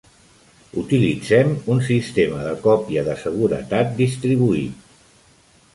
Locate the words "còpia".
2.65-3.05